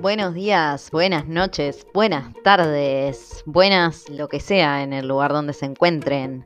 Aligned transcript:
Buenos 0.00 0.32
días, 0.32 0.92
buenas 0.92 1.26
noches, 1.26 1.84
buenas 1.92 2.32
tardes, 2.44 3.42
buenas 3.46 4.08
lo 4.08 4.28
que 4.28 4.38
sea 4.38 4.84
en 4.84 4.92
el 4.92 5.08
lugar 5.08 5.32
donde 5.32 5.52
se 5.52 5.66
encuentren. 5.66 6.44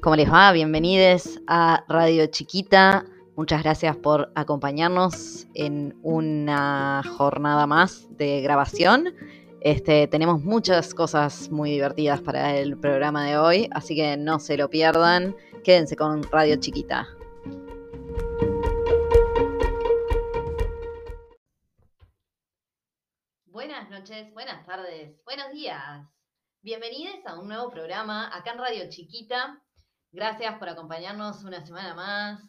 ¿Cómo 0.00 0.16
les 0.16 0.32
va? 0.32 0.50
Bienvenidos 0.52 1.40
a 1.46 1.84
Radio 1.88 2.26
Chiquita. 2.28 3.04
Muchas 3.36 3.62
gracias 3.62 3.96
por 3.96 4.32
acompañarnos 4.34 5.46
en 5.52 5.94
una 6.02 7.02
jornada 7.18 7.66
más 7.66 8.08
de 8.16 8.40
grabación. 8.40 9.14
Este, 9.60 10.06
tenemos 10.06 10.42
muchas 10.42 10.94
cosas 10.94 11.50
muy 11.50 11.72
divertidas 11.72 12.22
para 12.22 12.56
el 12.56 12.78
programa 12.78 13.26
de 13.26 13.36
hoy, 13.36 13.68
así 13.72 13.94
que 13.94 14.16
no 14.16 14.38
se 14.38 14.56
lo 14.56 14.70
pierdan. 14.70 15.36
Quédense 15.64 15.96
con 15.96 16.22
Radio 16.32 16.56
Chiquita. 16.56 17.06
Buenas 24.32 24.64
tardes, 24.64 25.22
buenos 25.26 25.52
días. 25.52 26.08
Bienvenidos 26.62 27.16
a 27.26 27.38
un 27.38 27.48
nuevo 27.48 27.70
programa 27.70 28.34
acá 28.34 28.52
en 28.52 28.58
Radio 28.58 28.88
Chiquita. 28.88 29.62
Gracias 30.10 30.58
por 30.58 30.70
acompañarnos 30.70 31.44
una 31.44 31.60
semana 31.60 31.94
más. 31.94 32.40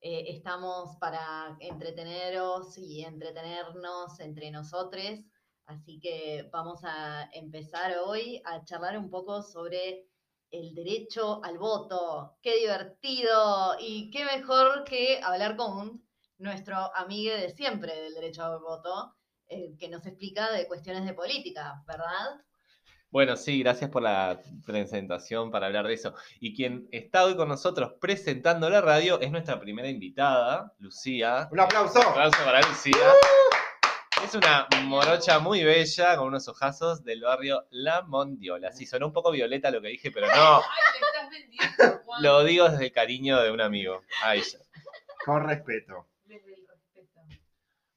Eh, 0.00 0.24
estamos 0.28 0.96
para 0.98 1.54
entreteneros 1.60 2.78
y 2.78 3.04
entretenernos 3.04 4.18
entre 4.20 4.50
nosotros. 4.50 5.20
Así 5.66 6.00
que 6.00 6.48
vamos 6.50 6.80
a 6.82 7.28
empezar 7.34 7.94
hoy 7.98 8.40
a 8.46 8.64
charlar 8.64 8.96
un 8.96 9.10
poco 9.10 9.42
sobre 9.42 10.08
el 10.50 10.74
derecho 10.74 11.44
al 11.44 11.58
voto. 11.58 12.38
¡Qué 12.40 12.56
divertido! 12.56 13.76
Y 13.78 14.10
qué 14.10 14.24
mejor 14.24 14.84
que 14.84 15.20
hablar 15.22 15.56
con 15.56 16.02
nuestro 16.38 16.76
amigo 16.96 17.34
de 17.34 17.50
siempre 17.50 17.94
del 18.00 18.14
derecho 18.14 18.44
al 18.44 18.60
voto, 18.60 19.15
eh, 19.48 19.76
que 19.78 19.88
nos 19.88 20.06
explica 20.06 20.50
de 20.52 20.66
cuestiones 20.66 21.04
de 21.06 21.14
política, 21.14 21.82
¿verdad? 21.86 22.40
Bueno, 23.10 23.36
sí, 23.36 23.60
gracias 23.60 23.88
por 23.90 24.02
la 24.02 24.40
presentación 24.66 25.50
para 25.50 25.66
hablar 25.66 25.86
de 25.86 25.94
eso. 25.94 26.14
Y 26.40 26.54
quien 26.54 26.88
está 26.90 27.24
hoy 27.24 27.36
con 27.36 27.48
nosotros 27.48 27.94
presentando 28.00 28.68
la 28.68 28.80
radio 28.80 29.20
es 29.20 29.30
nuestra 29.30 29.60
primera 29.60 29.88
invitada, 29.88 30.74
Lucía. 30.80 31.48
Un 31.52 31.60
aplauso. 31.60 32.00
Un 32.00 32.06
aplauso 32.06 32.44
para 32.44 32.60
Lucía. 32.62 33.12
Es 34.24 34.34
una 34.34 34.66
morocha 34.82 35.38
muy 35.38 35.62
bella 35.62 36.16
con 36.16 36.28
unos 36.28 36.48
ojazos 36.48 37.04
del 37.04 37.22
barrio 37.22 37.66
La 37.70 38.02
Mondiola. 38.02 38.72
Sí, 38.72 38.84
sonó 38.84 39.06
un 39.06 39.12
poco 39.12 39.30
violeta 39.30 39.70
lo 39.70 39.80
que 39.80 39.88
dije, 39.88 40.10
pero 40.10 40.26
no. 40.26 40.56
Ay, 40.56 40.62
estás 41.00 41.30
vendiendo, 41.30 42.02
Juan. 42.04 42.22
Lo 42.22 42.42
digo 42.42 42.68
desde 42.68 42.86
el 42.86 42.92
cariño 42.92 43.40
de 43.40 43.52
un 43.52 43.60
amigo. 43.60 44.02
A 44.24 44.34
ella. 44.34 44.58
Con 45.24 45.46
respeto. 45.46 46.06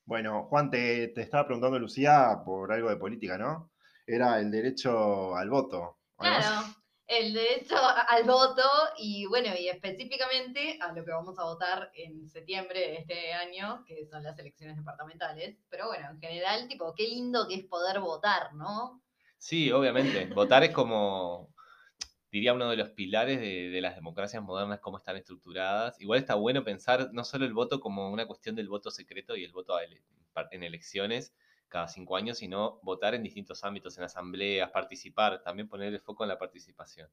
Bueno, 0.10 0.48
Juan, 0.50 0.72
te, 0.72 1.10
te 1.10 1.22
estaba 1.22 1.46
preguntando 1.46 1.78
Lucía 1.78 2.42
por 2.44 2.74
algo 2.74 2.90
de 2.90 2.96
política, 2.96 3.38
¿no? 3.38 3.70
Era 4.08 4.40
el 4.40 4.50
derecho 4.50 5.36
al 5.36 5.52
voto. 5.52 6.00
Claro, 6.18 6.66
el 7.06 7.32
derecho 7.32 7.76
al 7.78 8.24
voto 8.24 8.64
y 8.98 9.28
bueno, 9.28 9.50
y 9.56 9.70
específicamente 9.70 10.80
a 10.82 10.94
lo 10.94 11.06
que 11.06 11.12
vamos 11.12 11.38
a 11.38 11.44
votar 11.44 11.92
en 11.94 12.28
septiembre 12.28 12.80
de 12.80 12.96
este 12.96 13.34
año, 13.34 13.84
que 13.86 14.08
son 14.08 14.24
las 14.24 14.40
elecciones 14.40 14.78
departamentales. 14.78 15.60
Pero 15.70 15.86
bueno, 15.86 16.10
en 16.10 16.20
general, 16.20 16.68
tipo, 16.68 16.92
qué 16.96 17.04
lindo 17.04 17.48
que 17.48 17.54
es 17.54 17.66
poder 17.66 18.00
votar, 18.00 18.56
¿no? 18.56 19.04
Sí, 19.38 19.72
obviamente. 19.72 20.26
Votar 20.34 20.64
es 20.64 20.72
como, 20.72 21.54
diría, 22.32 22.54
uno 22.54 22.70
de 22.70 22.78
los 22.78 22.90
pilares 22.92 23.40
de, 23.40 23.80
las 23.82 23.96
democracias 23.96 24.44
modernas, 24.44 24.80
cómo 24.80 24.98
están 24.98 25.18
estructuradas. 25.18 26.00
Igual 26.02 26.20
está 26.20 26.36
bueno 26.36 26.64
pensar 26.64 27.10
no 27.14 27.24
solo 27.24 27.46
el 27.46 27.54
voto 27.54 27.80
como 27.80 28.12
una 28.12 28.26
cuestión 28.28 28.56
del 28.56 28.68
voto 28.70 28.92
secreto 28.92 29.36
y 29.36 29.44
el 29.44 29.52
voto 29.52 29.76
en 30.52 30.64
elecciones 30.64 31.34
cada 31.68 31.88
cinco 31.88 32.16
años, 32.16 32.40
sino 32.40 32.80
votar 32.82 33.14
en 33.14 33.24
distintos 33.24 33.64
ámbitos, 33.64 33.98
en 33.98 34.04
asambleas, 34.04 34.72
participar, 34.72 35.44
también 35.44 35.68
poner 35.70 35.94
el 35.94 36.00
foco 36.02 36.24
en 36.24 36.30
la 36.30 36.38
participación. 36.40 37.10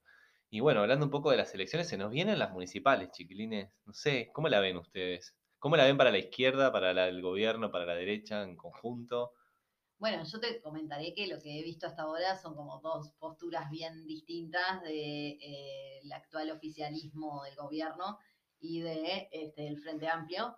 Y 0.51 0.61
bueno, 0.61 0.81
hablando 0.81 1.05
un 1.05 1.11
poco 1.11 1.31
de 1.31 1.37
las 1.37 1.55
elecciones, 1.55 1.89
se 1.89 1.97
nos 1.99 2.11
vienen 2.11 2.39
las 2.39 2.53
municipales, 2.53 3.11
chiquilines. 3.11 3.71
No 3.85 3.93
sé, 3.93 4.31
¿cómo 4.33 4.49
la 4.49 4.61
ven 4.61 4.77
ustedes? 4.79 5.37
¿Cómo 5.59 5.77
la 5.77 5.85
ven 5.85 5.97
para 5.97 6.11
la 6.11 6.19
izquierda, 6.19 6.73
para 6.73 6.95
la- 6.95 7.09
el 7.09 7.21
gobierno, 7.23 7.71
para 7.71 7.85
la 7.87 7.95
derecha 7.95 8.43
en 8.43 8.57
conjunto? 8.57 9.33
Bueno, 9.99 10.23
yo 10.25 10.39
te 10.41 10.61
comentaré 10.61 11.15
que 11.15 11.27
lo 11.27 11.41
que 11.41 11.59
he 11.59 11.63
visto 11.63 11.87
hasta 11.87 12.03
ahora 12.03 12.37
son 12.37 12.55
como 12.55 12.81
dos 12.81 13.13
posturas 13.19 13.71
bien 13.71 14.07
distintas 14.07 14.83
de 14.83 15.29
eh, 15.31 16.01
el 16.03 16.13
actual 16.13 16.51
oficialismo 16.51 17.43
del 17.45 17.57
gobierno 17.57 18.19
y 18.61 18.81
de 18.81 19.29
este, 19.33 19.67
el 19.67 19.79
Frente 19.79 20.07
Amplio 20.09 20.57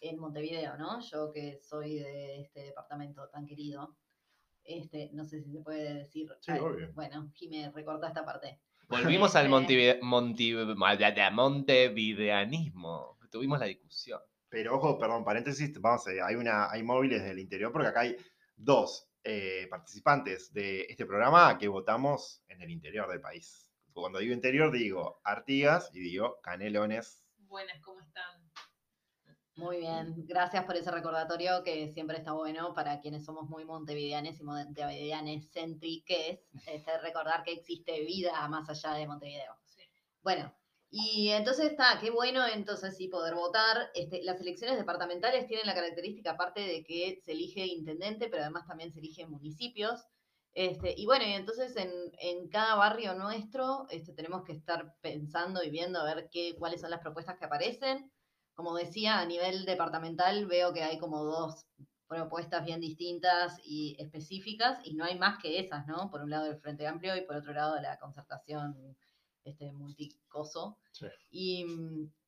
en 0.00 0.18
Montevideo, 0.18 0.76
¿no? 0.76 1.00
Yo 1.00 1.30
que 1.30 1.60
soy 1.62 2.00
de 2.00 2.40
este 2.40 2.60
departamento 2.64 3.28
tan 3.28 3.46
querido, 3.46 3.96
este, 4.64 5.10
no 5.12 5.24
sé 5.24 5.40
si 5.42 5.52
se 5.52 5.60
puede 5.60 5.94
decir. 5.94 6.28
Sí, 6.40 6.52
Ay, 6.52 6.58
obvio. 6.60 6.92
Bueno, 6.94 7.30
Jimé, 7.34 7.70
recorta 7.72 8.08
esta 8.08 8.24
parte. 8.24 8.60
Volvimos 8.88 9.36
al 9.36 9.48
montive- 9.48 10.00
montive- 10.00 10.74
montevideanismo. 11.32 13.18
Tuvimos 13.30 13.60
la 13.60 13.66
discusión. 13.66 14.20
Pero 14.48 14.74
ojo, 14.76 14.98
perdón, 14.98 15.24
paréntesis, 15.24 15.72
vamos 15.80 16.08
a, 16.08 16.26
hay, 16.26 16.34
una, 16.34 16.68
hay 16.70 16.82
móviles 16.82 17.22
del 17.22 17.38
interior 17.38 17.70
porque 17.70 17.86
acá 17.88 18.00
hay 18.00 18.16
dos 18.60 19.08
eh, 19.24 19.66
participantes 19.70 20.52
de 20.52 20.82
este 20.88 21.06
programa 21.06 21.58
que 21.58 21.68
votamos 21.68 22.42
en 22.48 22.62
el 22.62 22.70
interior 22.70 23.08
del 23.08 23.20
país. 23.20 23.70
Cuando 23.92 24.18
digo 24.18 24.32
interior 24.32 24.70
digo 24.72 25.20
Artigas 25.24 25.90
y 25.92 26.00
digo 26.00 26.40
Canelones. 26.42 27.24
Buenas, 27.38 27.80
¿cómo 27.82 28.00
están? 28.00 28.50
Muy 29.56 29.78
bien, 29.78 30.14
gracias 30.26 30.64
por 30.64 30.76
ese 30.76 30.90
recordatorio 30.90 31.62
que 31.62 31.92
siempre 31.92 32.16
está 32.16 32.32
bueno 32.32 32.72
para 32.72 33.00
quienes 33.00 33.24
somos 33.24 33.48
muy 33.50 33.64
montevideanes 33.64 34.40
y 34.40 34.44
montevideanes 34.44 35.50
céntriques, 35.50 36.40
este, 36.66 36.98
recordar 37.02 37.42
que 37.42 37.52
existe 37.52 38.00
vida 38.00 38.48
más 38.48 38.70
allá 38.70 38.94
de 38.94 39.06
Montevideo. 39.06 39.54
Sí. 39.66 39.82
Bueno, 40.22 40.54
y 40.90 41.28
entonces 41.30 41.70
está, 41.70 41.98
qué 42.00 42.10
bueno 42.10 42.44
entonces 42.46 42.96
sí 42.96 43.06
poder 43.08 43.34
votar. 43.36 43.90
Este, 43.94 44.22
las 44.24 44.40
elecciones 44.40 44.76
departamentales 44.76 45.46
tienen 45.46 45.66
la 45.66 45.74
característica, 45.74 46.32
aparte 46.32 46.60
de 46.60 46.82
que 46.82 47.20
se 47.24 47.32
elige 47.32 47.64
intendente, 47.64 48.28
pero 48.28 48.42
además 48.42 48.66
también 48.66 48.92
se 48.92 48.98
eligen 48.98 49.30
municipios. 49.30 50.04
Este, 50.52 50.94
y 50.96 51.06
bueno, 51.06 51.24
entonces 51.26 51.76
en, 51.76 51.90
en 52.18 52.48
cada 52.48 52.74
barrio 52.74 53.14
nuestro 53.14 53.86
este, 53.90 54.12
tenemos 54.12 54.42
que 54.42 54.52
estar 54.52 54.96
pensando 55.00 55.62
y 55.62 55.70
viendo 55.70 56.00
a 56.00 56.12
ver 56.12 56.28
qué, 56.28 56.56
cuáles 56.58 56.80
son 56.80 56.90
las 56.90 57.00
propuestas 57.00 57.38
que 57.38 57.44
aparecen. 57.44 58.10
Como 58.54 58.74
decía, 58.74 59.20
a 59.20 59.26
nivel 59.26 59.64
departamental 59.64 60.46
veo 60.46 60.72
que 60.72 60.82
hay 60.82 60.98
como 60.98 61.22
dos 61.22 61.66
propuestas 62.08 62.64
bien 62.64 62.80
distintas 62.80 63.56
y 63.64 63.96
específicas, 64.00 64.80
y 64.84 64.94
no 64.94 65.04
hay 65.04 65.16
más 65.16 65.38
que 65.40 65.60
esas, 65.60 65.86
¿no? 65.86 66.10
Por 66.10 66.22
un 66.22 66.30
lado 66.30 66.46
el 66.46 66.58
Frente 66.58 66.84
Amplio 66.88 67.16
y 67.16 67.20
por 67.22 67.36
otro 67.36 67.52
lado 67.52 67.80
la 67.80 67.98
concertación 68.00 68.96
este, 69.44 69.72
multicoso. 69.72 70.78
Sí. 70.92 71.06
Y, 71.30 71.66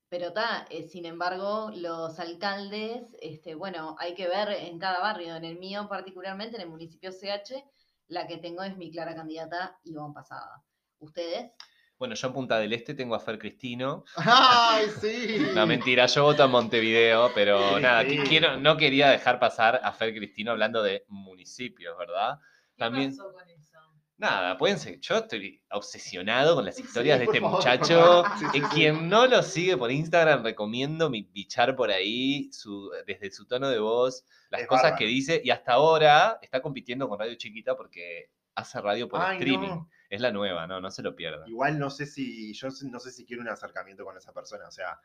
pero 0.08 0.28
está, 0.28 0.66
sin 0.90 1.06
embargo, 1.06 1.70
los 1.74 2.18
alcaldes, 2.18 3.02
este, 3.20 3.54
bueno, 3.54 3.96
hay 3.98 4.14
que 4.14 4.28
ver 4.28 4.50
en 4.50 4.78
cada 4.78 5.00
barrio, 5.00 5.34
en 5.36 5.44
el 5.44 5.58
mío 5.58 5.86
particularmente, 5.88 6.56
en 6.56 6.62
el 6.62 6.68
municipio 6.68 7.10
CH, 7.10 7.64
la 8.08 8.26
que 8.26 8.36
tengo 8.38 8.62
es 8.62 8.76
mi 8.76 8.90
clara 8.90 9.14
candidata 9.14 9.78
Ivonne 9.84 10.12
Pasada. 10.14 10.62
¿Ustedes? 10.98 11.50
Bueno, 11.98 12.14
yo 12.16 12.26
en 12.26 12.34
Punta 12.34 12.58
del 12.58 12.72
Este 12.72 12.94
tengo 12.94 13.14
a 13.14 13.20
Fer 13.20 13.38
Cristino. 13.38 14.04
¡Ay, 14.16 14.86
sí! 15.00 15.38
No, 15.54 15.66
mentira, 15.66 16.06
yo 16.06 16.24
voto 16.24 16.44
en 16.44 16.50
Montevideo, 16.50 17.30
pero 17.34 17.76
Sí, 17.76 17.82
nada, 17.82 18.02
sí. 18.02 18.18
quiero, 18.28 18.56
no 18.58 18.76
quería 18.76 19.08
dejar 19.10 19.38
pasar 19.38 19.80
a 19.82 19.92
Fer 19.92 20.12
Cristino 20.14 20.50
hablando 20.50 20.82
de 20.82 21.04
municipios, 21.08 21.96
¿verdad? 21.96 22.38
¿Qué 22.40 22.78
También, 22.78 23.16
pasó 23.16 23.32
con 23.32 23.48
eso? 23.48 23.78
Nada, 24.22 24.56
pueden 24.56 24.78
ser, 24.78 24.98
yo 25.00 25.16
estoy 25.18 25.62
obsesionado 25.70 26.54
con 26.54 26.64
las 26.64 26.78
historias 26.78 27.18
de 27.18 27.26
este 27.26 27.40
favor, 27.40 27.56
muchacho. 27.58 28.24
Sí, 28.38 28.46
Eh. 28.54 28.62
Quien 28.72 29.08
no 29.08 29.26
lo 29.26 29.42
sigue 29.42 29.76
por 29.76 29.90
Instagram, 29.90 30.42
recomiendo 30.42 31.10
mi 31.10 31.22
bichar 31.22 31.76
por 31.76 31.90
ahí, 31.90 32.50
su, 32.52 32.90
desde 33.06 33.30
su 33.30 33.46
tono 33.46 33.68
de 33.68 33.78
voz, 33.80 34.24
las 34.50 34.62
Es 34.62 34.66
cosas 34.66 34.94
que 34.98 35.04
dice, 35.04 35.42
y 35.44 35.50
hasta 35.50 35.72
ahora 35.74 36.38
está 36.40 36.62
compitiendo 36.62 37.08
con 37.08 37.18
Radio 37.18 37.34
Chiquita 37.34 37.76
porque 37.76 38.30
hace 38.54 38.80
radio 38.80 39.08
por 39.08 39.20
Ay, 39.20 39.36
streaming. 39.38 39.68
no. 39.68 39.88
Es 40.08 40.20
la 40.20 40.30
nueva, 40.30 40.66
no, 40.66 40.80
no 40.80 40.90
se 40.90 41.02
lo 41.02 41.16
pierdan. 41.16 41.48
Igual 41.48 41.78
no 41.78 41.88
sé 41.90 42.06
si, 42.06 42.52
yo 42.54 42.68
no 42.90 43.00
sé 43.00 43.10
si 43.10 43.24
quiero 43.26 43.42
un 43.42 43.48
acercamiento 43.48 44.04
con 44.04 44.16
esa 44.16 44.32
persona, 44.32 44.68
o 44.68 44.70
sea, 44.70 45.00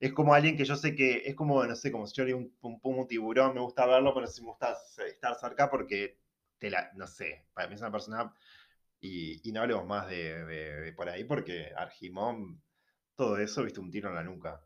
es 0.00 0.12
como 0.12 0.34
alguien 0.34 0.56
que 0.56 0.64
yo 0.64 0.76
sé 0.76 0.94
que, 0.94 1.22
es 1.26 1.34
como, 1.34 1.64
no 1.64 1.74
sé, 1.74 1.90
como 1.90 2.06
si 2.06 2.14
yo 2.16 2.24
le 2.24 2.34
un, 2.34 2.56
un, 2.60 2.78
un 2.82 3.06
tiburón, 3.08 3.54
me 3.54 3.60
gusta 3.60 3.86
verlo, 3.86 4.12
pero 4.14 4.26
sí 4.26 4.40
me 4.42 4.48
gusta 4.48 4.76
estar 5.06 5.34
cerca 5.36 5.70
porque, 5.70 6.18
te 6.58 6.70
la, 6.70 6.90
no 6.94 7.06
sé, 7.06 7.46
para 7.54 7.68
mí 7.68 7.74
es 7.74 7.80
una 7.80 7.92
persona, 7.92 8.32
y, 9.00 9.48
y 9.48 9.52
no 9.52 9.60
hablemos 9.62 9.86
más 9.86 10.08
de, 10.08 10.44
de- 10.44 10.80
de 10.80 10.92
por 10.92 11.08
ahí 11.08 11.24
porque 11.24 11.72
Argimón, 11.76 12.60
todo 13.14 13.38
eso, 13.38 13.62
viste, 13.64 13.80
un 13.80 13.90
tiro 13.90 14.08
en 14.08 14.14
la 14.16 14.22
nuca. 14.24 14.60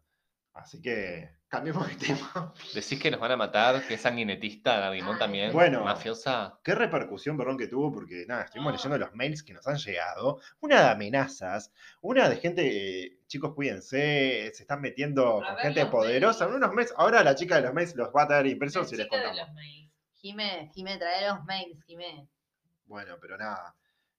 Así 0.55 0.83
que, 0.83 1.31
cambiemos 1.49 1.89
de 1.89 1.95
tema. 1.97 2.53
Decís 2.75 3.01
que 3.01 3.11
nos 3.11 3.19
van 3.19 3.31
a 3.33 3.37
matar, 3.39 3.87
que 3.87 3.95
es 3.95 4.01
sanguinetista, 4.03 4.79
Dargimón 4.81 5.15
Ay, 5.15 5.19
también, 5.19 5.53
Bueno. 5.53 5.83
mafiosa. 5.83 6.59
¿Qué 6.63 6.75
repercusión, 6.75 7.39
perdón, 7.39 7.57
que 7.57 7.69
tuvo? 7.69 7.91
Porque, 7.91 8.27
nada, 8.29 8.43
estuvimos 8.45 8.71
No. 8.73 8.77
leyendo 8.77 8.99
los 8.99 9.15
mails 9.15 9.43
que 9.43 9.55
nos 9.55 9.67
han 9.67 9.79
llegado. 9.79 10.41
Una 10.61 10.83
de 10.83 10.91
amenazas, 10.91 11.73
una 12.03 12.29
de 12.29 12.37
gente, 12.37 12.67
eh, 13.07 13.19
chicos, 13.29 13.55
cuídense, 13.55 14.51
se 14.55 14.63
están 14.63 14.83
metiendo 14.83 15.43
A 15.43 15.47
con 15.47 15.55
ver 15.57 15.65
gente 15.65 15.87
poderosa. 15.87 16.45
En 16.45 16.53
unos 16.55 16.73
meses, 16.75 16.95
ahora 16.99 17.25
la 17.25 17.35
chica 17.35 17.57
de 17.57 17.63
los 17.63 17.73
mails 17.73 17.97
los 17.97 18.09
va 18.15 18.25
a 18.25 18.29
traer 18.29 18.47
impresos 18.49 18.93
y 18.93 18.97
les 18.97 19.07
chica 19.07 19.17
de 19.17 19.23
contamos. 19.25 19.47
los 19.49 19.55
mails. 19.55 19.82
Jime, 20.23 20.71
Jime, 20.75 20.97
trae 20.99 21.29
los 21.29 21.45
mails, 21.45 21.85
Jime. 21.85 22.27
Bueno, 22.87 23.17
pero 23.21 23.37
nada. 23.37 23.75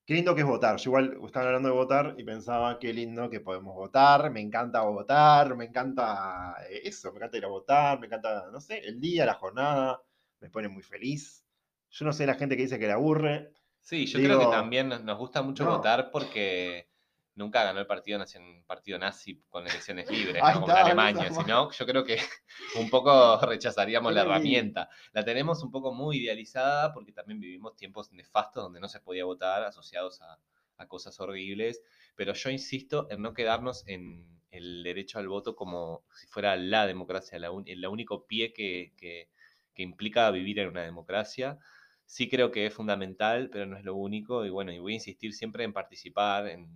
Qué 0.05 0.15
lindo 0.15 0.35
que 0.35 0.41
es 0.41 0.47
votar. 0.47 0.75
Yo 0.77 0.89
igual 0.89 1.17
estaba 1.25 1.45
hablando 1.45 1.69
de 1.69 1.75
votar 1.75 2.15
y 2.17 2.23
pensaba 2.25 2.77
qué 2.77 2.91
lindo 2.93 3.29
que 3.29 3.39
podemos 3.39 3.73
votar. 3.73 4.29
Me 4.31 4.41
encanta 4.41 4.81
votar, 4.81 5.55
me 5.55 5.65
encanta 5.65 6.55
eh, 6.69 6.81
eso, 6.83 7.11
me 7.11 7.17
encanta 7.19 7.37
ir 7.37 7.45
a 7.45 7.47
votar, 7.47 7.99
me 7.99 8.07
encanta, 8.07 8.49
no 8.51 8.59
sé, 8.59 8.79
el 8.79 8.99
día, 8.99 9.25
la 9.25 9.35
jornada, 9.35 10.01
me 10.41 10.49
pone 10.49 10.67
muy 10.67 10.83
feliz. 10.83 11.45
Yo 11.89 12.05
no 12.05 12.11
sé 12.11 12.25
la 12.25 12.35
gente 12.35 12.57
que 12.57 12.63
dice 12.63 12.79
que 12.79 12.87
le 12.87 12.93
aburre. 12.93 13.53
Sí, 13.79 14.05
yo 14.05 14.19
creo 14.19 14.39
que 14.39 14.45
también 14.47 14.89
nos- 14.89 15.03
nos 15.03 15.17
gusta 15.17 15.41
mucho 15.41 15.63
no. 15.63 15.77
votar 15.77 16.11
porque 16.11 16.89
nunca 17.35 17.63
ganó 17.63 17.79
el 17.79 17.87
partido, 17.87 18.19
nacion- 18.19 18.63
partido 18.65 18.99
nazi 18.99 19.41
con 19.49 19.67
elecciones 19.67 20.07
libres, 20.11 20.41
¿no? 20.43 20.53
como 20.53 20.67
está, 20.67 20.81
Alemania. 20.85 21.27
esa 21.27 21.41
Si 21.43 21.49
no, 21.49 21.71
yo 21.71 21.85
creo 21.85 22.03
que 22.03 22.17
un 22.79 22.89
poco 22.89 23.39
rechazaríamos 23.45 24.13
la 24.13 24.21
herramienta. 24.21 24.89
La 25.13 25.23
tenemos 25.23 25.63
un 25.63 25.71
poco 25.71 25.93
muy 25.93 26.17
idealizada 26.17 26.93
porque 26.93 27.11
también 27.11 27.39
vivimos 27.39 27.75
tiempos 27.75 28.11
nefastos 28.11 28.63
donde 28.63 28.79
no 28.79 28.87
se 28.87 28.99
podía 28.99 29.25
votar, 29.25 29.63
asociados 29.63 30.21
a, 30.21 30.39
a 30.77 30.87
cosas 30.87 31.19
horribles. 31.19 31.81
Pero 32.15 32.33
yo 32.33 32.49
insisto 32.49 33.07
en 33.09 33.21
no 33.21 33.33
quedarnos 33.33 33.87
en 33.87 34.27
el 34.51 34.83
derecho 34.83 35.17
al 35.17 35.27
voto 35.27 35.55
como 35.55 36.03
si 36.13 36.27
fuera 36.27 36.55
la 36.55 36.85
democracia, 36.85 37.39
la 37.39 37.49
un- 37.51 37.67
el 37.67 37.85
único 37.87 38.25
pie 38.27 38.53
que, 38.53 38.93
que- 38.97 39.29
que 39.73 39.81
implica 39.81 40.29
vivir 40.29 40.59
en 40.59 40.67
una 40.69 40.83
democracia. 40.83 41.57
Sí 42.05 42.29
creo 42.29 42.51
que 42.51 42.67
es 42.67 42.73
fundamental, 42.73 43.49
pero 43.51 43.65
no 43.65 43.75
es 43.77 43.83
lo 43.83 43.95
único. 43.95 44.45
Y 44.45 44.49
bueno, 44.51 44.71
y 44.71 44.77
voy 44.77 44.91
a 44.93 44.95
insistir 44.95 45.33
siempre 45.33 45.63
en 45.63 45.73
participar 45.73 46.47
en 46.47 46.69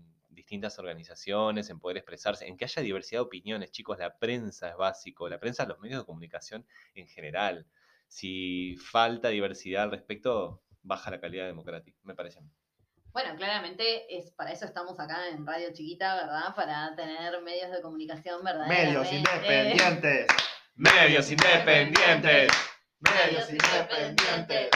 distintas 0.48 0.80
organizaciones, 0.80 1.70
en 1.70 1.78
poder 1.82 1.98
expresarse, 1.98 2.48
en 2.48 2.56
que 2.56 2.64
haya 2.64 2.82
diversidad 2.82 3.20
de 3.20 3.26
opiniones. 3.26 3.70
Chicos, 3.72 4.00
la 4.00 4.18
prensa 4.18 4.70
es 4.70 4.78
básico, 4.78 5.28
la 5.28 5.42
prensa, 5.42 5.66
los 5.66 5.78
medios 5.80 6.00
de 6.00 6.06
comunicación 6.06 6.66
en 6.96 7.06
general. 7.10 7.68
Si 8.08 8.78
falta 8.78 9.28
diversidad 9.28 9.84
al 9.84 9.92
respecto, 9.92 10.64
baja 10.84 11.12
la 11.12 11.20
calidad 11.20 11.48
democrática, 11.48 12.00
me 12.04 12.16
parece. 12.16 12.40
Bueno, 13.12 13.36
claramente 13.36 14.18
es 14.18 14.32
para 14.32 14.54
eso 14.54 14.64
estamos 14.64 14.98
acá 15.02 15.28
en 15.28 15.46
Radio 15.46 15.74
Chiquita, 15.74 16.16
¿verdad? 16.16 16.56
Para 16.56 16.96
tener 16.96 17.42
medios 17.42 17.70
de 17.70 17.82
comunicación 17.82 18.42
Medios 18.42 18.58
verdaderamente. 18.58 19.18
independientes. 19.18 20.28
Medios 20.76 21.32
independientes. 21.32 22.52
Medios 23.00 23.50
independientes. 23.50 24.70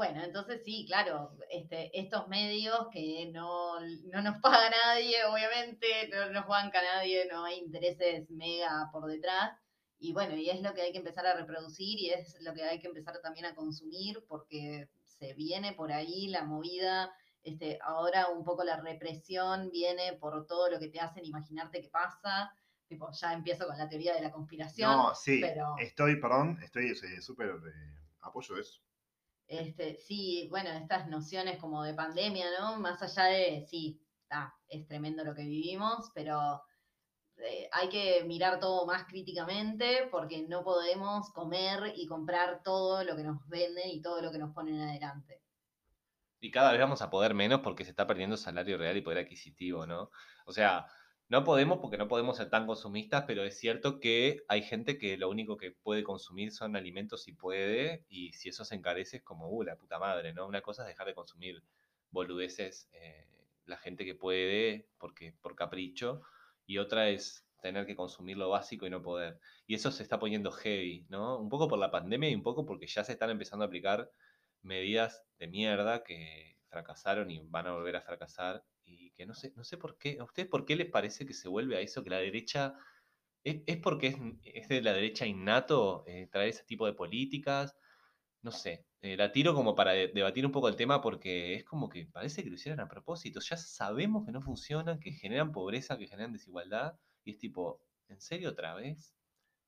Bueno, 0.00 0.24
entonces 0.24 0.62
sí, 0.64 0.86
claro, 0.86 1.36
este, 1.50 1.90
estos 2.00 2.26
medios 2.26 2.88
que 2.90 3.30
no, 3.34 3.78
no 3.80 4.22
nos 4.22 4.38
paga 4.40 4.70
nadie, 4.70 5.26
obviamente, 5.26 6.08
no 6.10 6.30
nos 6.30 6.46
banca 6.46 6.80
nadie, 6.82 7.28
no 7.30 7.44
hay 7.44 7.58
intereses 7.58 8.30
mega 8.30 8.88
por 8.92 9.04
detrás. 9.04 9.58
Y 9.98 10.14
bueno, 10.14 10.36
y 10.36 10.48
es 10.48 10.62
lo 10.62 10.72
que 10.72 10.80
hay 10.80 10.92
que 10.92 10.96
empezar 10.96 11.26
a 11.26 11.34
reproducir 11.34 11.98
y 11.98 12.08
es 12.08 12.40
lo 12.40 12.54
que 12.54 12.62
hay 12.62 12.78
que 12.78 12.86
empezar 12.86 13.20
también 13.20 13.44
a 13.44 13.54
consumir 13.54 14.24
porque 14.26 14.88
se 15.04 15.34
viene 15.34 15.74
por 15.74 15.92
ahí 15.92 16.28
la 16.28 16.44
movida. 16.44 17.12
Este, 17.42 17.78
ahora 17.82 18.28
un 18.28 18.42
poco 18.42 18.64
la 18.64 18.80
represión 18.80 19.70
viene 19.70 20.14
por 20.14 20.46
todo 20.46 20.70
lo 20.70 20.78
que 20.78 20.88
te 20.88 20.98
hacen 20.98 21.26
imaginarte 21.26 21.82
que 21.82 21.90
pasa. 21.90 22.50
Tipo, 22.88 23.10
ya 23.12 23.34
empiezo 23.34 23.66
con 23.66 23.76
la 23.76 23.90
teoría 23.90 24.14
de 24.14 24.22
la 24.22 24.32
conspiración. 24.32 24.90
No, 24.90 25.14
sí, 25.14 25.42
pero- 25.42 25.74
estoy, 25.78 26.18
perdón, 26.18 26.58
estoy 26.62 26.86
eh, 26.86 27.20
súper 27.20 27.50
eh, 27.50 27.98
apoyo 28.22 28.56
eso. 28.56 28.80
Este, 29.50 29.96
sí, 29.96 30.46
bueno, 30.48 30.70
estas 30.70 31.08
nociones 31.08 31.58
como 31.58 31.82
de 31.82 31.92
pandemia, 31.92 32.46
¿no? 32.60 32.78
Más 32.78 33.02
allá 33.02 33.24
de, 33.24 33.66
sí, 33.68 34.00
está, 34.22 34.54
es 34.68 34.86
tremendo 34.86 35.24
lo 35.24 35.34
que 35.34 35.42
vivimos, 35.42 36.12
pero 36.14 36.62
eh, 37.36 37.68
hay 37.72 37.88
que 37.88 38.22
mirar 38.28 38.60
todo 38.60 38.86
más 38.86 39.06
críticamente 39.06 40.06
porque 40.08 40.46
no 40.46 40.62
podemos 40.62 41.32
comer 41.32 41.94
y 41.96 42.06
comprar 42.06 42.62
todo 42.62 43.02
lo 43.02 43.16
que 43.16 43.24
nos 43.24 43.44
venden 43.48 43.88
y 43.88 44.00
todo 44.00 44.22
lo 44.22 44.30
que 44.30 44.38
nos 44.38 44.54
ponen 44.54 44.82
adelante. 44.82 45.42
Y 46.38 46.52
cada 46.52 46.70
vez 46.70 46.80
vamos 46.80 47.02
a 47.02 47.10
poder 47.10 47.34
menos 47.34 47.58
porque 47.58 47.84
se 47.84 47.90
está 47.90 48.06
perdiendo 48.06 48.36
salario 48.36 48.78
real 48.78 48.98
y 48.98 49.02
poder 49.02 49.18
adquisitivo, 49.18 49.84
¿no? 49.84 50.12
O 50.46 50.52
sea, 50.52 50.86
no 51.30 51.44
podemos 51.44 51.78
porque 51.78 51.96
no 51.96 52.08
podemos 52.08 52.36
ser 52.36 52.50
tan 52.50 52.66
consumistas, 52.66 53.24
pero 53.24 53.44
es 53.44 53.56
cierto 53.56 54.00
que 54.00 54.42
hay 54.48 54.62
gente 54.62 54.98
que 54.98 55.16
lo 55.16 55.30
único 55.30 55.56
que 55.56 55.70
puede 55.70 56.02
consumir 56.02 56.50
son 56.50 56.74
alimentos 56.74 57.22
si 57.22 57.32
puede, 57.32 58.04
y 58.08 58.32
si 58.32 58.48
eso 58.48 58.64
se 58.64 58.74
encarece 58.74 59.18
es 59.18 59.22
como, 59.22 59.48
uh, 59.48 59.62
la 59.62 59.76
puta 59.76 60.00
madre, 60.00 60.34
¿no? 60.34 60.46
Una 60.46 60.60
cosa 60.60 60.82
es 60.82 60.88
dejar 60.88 61.06
de 61.06 61.14
consumir 61.14 61.62
boludeces 62.10 62.88
eh, 62.92 63.28
la 63.66 63.76
gente 63.76 64.04
que 64.04 64.16
puede 64.16 64.88
porque 64.98 65.32
por 65.40 65.54
capricho, 65.54 66.22
y 66.66 66.78
otra 66.78 67.08
es 67.10 67.46
tener 67.62 67.86
que 67.86 67.94
consumir 67.94 68.36
lo 68.36 68.50
básico 68.50 68.86
y 68.86 68.90
no 68.90 69.00
poder. 69.00 69.38
Y 69.68 69.74
eso 69.76 69.92
se 69.92 70.02
está 70.02 70.18
poniendo 70.18 70.50
heavy, 70.50 71.06
¿no? 71.10 71.38
Un 71.38 71.48
poco 71.48 71.68
por 71.68 71.78
la 71.78 71.92
pandemia 71.92 72.30
y 72.30 72.34
un 72.34 72.42
poco 72.42 72.66
porque 72.66 72.88
ya 72.88 73.04
se 73.04 73.12
están 73.12 73.30
empezando 73.30 73.64
a 73.64 73.68
aplicar 73.68 74.10
medidas 74.62 75.24
de 75.38 75.46
mierda 75.46 76.02
que 76.02 76.56
fracasaron 76.70 77.30
y 77.30 77.38
van 77.46 77.68
a 77.68 77.72
volver 77.72 77.96
a 77.96 78.02
fracasar 78.02 78.64
y 78.90 79.12
que 79.12 79.26
no 79.26 79.34
sé, 79.34 79.52
no 79.56 79.64
sé 79.64 79.78
por 79.78 79.98
qué, 79.98 80.18
¿a 80.20 80.24
ustedes 80.24 80.48
por 80.48 80.64
qué 80.66 80.76
les 80.76 80.90
parece 80.90 81.26
que 81.26 81.34
se 81.34 81.48
vuelve 81.48 81.76
a 81.76 81.80
eso, 81.80 82.02
que 82.04 82.10
la 82.10 82.18
derecha, 82.18 82.74
es, 83.44 83.62
es 83.66 83.78
porque 83.78 84.08
es, 84.08 84.16
es 84.44 84.68
de 84.68 84.82
la 84.82 84.92
derecha 84.94 85.26
innato 85.26 86.04
eh, 86.06 86.28
traer 86.30 86.50
ese 86.50 86.64
tipo 86.64 86.86
de 86.86 86.94
políticas? 86.94 87.76
No 88.42 88.52
sé, 88.52 88.86
eh, 89.02 89.16
la 89.16 89.32
tiro 89.32 89.54
como 89.54 89.74
para 89.74 89.92
de- 89.92 90.08
debatir 90.08 90.46
un 90.46 90.52
poco 90.52 90.68
el 90.68 90.76
tema 90.76 91.00
porque 91.02 91.54
es 91.56 91.64
como 91.64 91.88
que 91.90 92.06
parece 92.06 92.42
que 92.44 92.50
lo 92.50 92.56
hicieron 92.56 92.80
a 92.80 92.88
propósito, 92.88 93.40
ya 93.40 93.56
sabemos 93.56 94.24
que 94.26 94.32
no 94.32 94.42
funcionan, 94.42 95.00
que 95.00 95.12
generan 95.12 95.52
pobreza, 95.52 95.98
que 95.98 96.06
generan 96.08 96.32
desigualdad 96.32 96.98
y 97.24 97.32
es 97.32 97.38
tipo, 97.38 97.82
¿en 98.08 98.20
serio 98.20 98.50
otra 98.50 98.74
vez? 98.74 99.16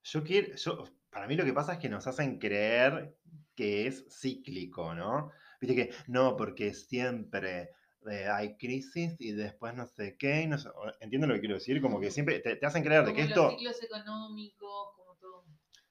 Yo 0.04 0.24
quiero, 0.24 0.56
yo, 0.56 0.84
para 1.10 1.26
mí 1.28 1.36
lo 1.36 1.44
que 1.44 1.52
pasa 1.52 1.74
es 1.74 1.78
que 1.78 1.88
nos 1.88 2.06
hacen 2.06 2.38
creer 2.38 3.16
que 3.54 3.86
es 3.86 4.06
cíclico, 4.10 4.94
¿no? 4.94 5.30
Viste 5.60 5.76
que 5.76 5.94
no, 6.08 6.36
porque 6.36 6.74
siempre 6.74 7.70
eh, 8.10 8.28
hay 8.28 8.56
crisis 8.56 9.16
y 9.20 9.32
después 9.32 9.74
no 9.74 9.86
sé 9.86 10.16
qué, 10.18 10.46
no 10.46 10.58
sé- 10.58 10.70
entiendo 11.00 11.26
lo 11.26 11.34
que 11.34 11.40
quiero 11.40 11.54
decir, 11.56 11.80
como 11.80 12.00
que 12.00 12.10
siempre 12.10 12.40
te, 12.40 12.56
te 12.56 12.66
hacen 12.66 12.82
creer 12.82 13.04
de 13.04 13.12
que 13.14 13.22
los 13.28 13.28
esto, 13.30 13.50
ciclos 13.50 13.82
económicos, 13.82 14.94
como 14.96 15.16
todo. 15.16 15.44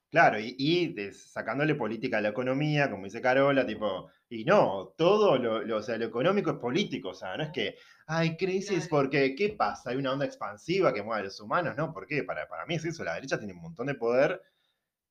claro, 0.09 0.39
y, 0.39 0.55
y 0.57 0.93
de- 0.93 1.13
sacándole 1.13 1.75
política 1.75 2.17
a 2.17 2.21
la 2.21 2.29
economía, 2.29 2.89
como 2.91 3.05
dice 3.05 3.21
Carola, 3.21 3.65
tipo, 3.65 4.09
y 4.29 4.43
no, 4.45 4.93
todo 4.97 5.37
lo, 5.37 5.61
lo- 5.63 5.77
o 5.77 5.81
sea, 5.83 5.97
lo 5.97 6.05
económico 6.05 6.51
es 6.51 6.57
político, 6.57 7.09
o 7.09 7.13
sea, 7.13 7.35
no 7.37 7.43
es 7.43 7.49
que 7.51 7.75
hay 8.07 8.35
crisis 8.37 8.87
Claro. 8.87 8.89
porque, 8.89 9.35
¿qué 9.35 9.49
pasa? 9.57 9.91
Hay 9.91 9.97
una 9.97 10.11
onda 10.13 10.25
expansiva 10.25 10.93
que 10.93 11.03
mueve 11.03 11.21
a 11.21 11.25
los 11.25 11.39
humanos, 11.39 11.75
¿no? 11.77 11.93
¿Por 11.93 12.05
qué? 12.07 12.23
Para, 12.23 12.47
para 12.47 12.65
mí 12.65 12.75
es 12.75 12.85
eso, 12.85 13.03
la 13.03 13.15
derecha 13.15 13.37
tiene 13.37 13.53
un 13.53 13.61
montón 13.61 13.87
de 13.87 13.95
poder 13.95 14.41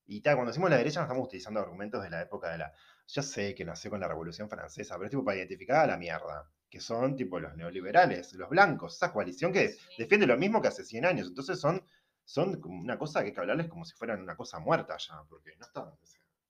y 0.07 0.21
tal, 0.23 0.35
cuando 0.37 0.51
decimos 0.51 0.71
la 0.71 0.77
derecha 0.77 1.01
no 1.01 1.05
estamos 1.07 1.27
utilizando 1.27 1.61
argumentos 1.61 2.03
de 2.03 2.11
la 2.11 2.23
época 2.23 2.51
de 2.51 2.59
la... 2.59 2.73
Ya 3.07 3.23
sé 3.23 3.55
que 3.55 3.65
nació 3.65 3.91
con 3.91 4.01
la 4.01 4.09
Revolución 4.09 4.49
Francesa, 4.51 4.95
pero 4.97 5.07
es 5.07 5.11
tipo 5.11 5.25
para 5.25 5.39
identificar 5.39 5.77
a 5.85 5.87
la 5.87 5.97
mierda, 5.97 6.51
que 6.71 6.81
son 6.81 7.17
tipo 7.17 7.39
los 7.41 7.57
neoliberales, 7.57 8.33
los 8.35 8.49
blancos, 8.49 8.95
esa 8.97 9.13
coalición 9.13 9.53
que 9.53 9.77
defiende 9.99 10.27
lo 10.27 10.37
mismo 10.39 10.63
que 10.63 10.69
hace 10.69 10.85
100 10.85 11.05
años. 11.05 11.29
Entonces 11.29 11.61
son, 11.61 11.85
son 12.25 12.61
una 12.65 12.99
cosa 12.99 13.21
que 13.21 13.29
hay 13.29 13.33
que 13.35 13.41
hablarles 13.41 13.69
como 13.69 13.85
si 13.85 13.95
fueran 13.95 14.23
una 14.23 14.37
cosa 14.37 14.59
muerta 14.61 14.97
ya, 14.99 15.23
porque 15.29 15.57
no 15.57 15.67
están... 15.67 15.93